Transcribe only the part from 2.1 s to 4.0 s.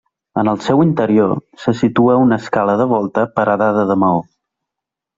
una escala de volta paredada